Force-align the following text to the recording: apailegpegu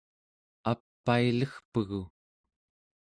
apailegpegu 0.71 2.01